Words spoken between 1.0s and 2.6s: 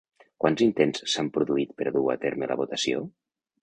s'han produït per a dur a terme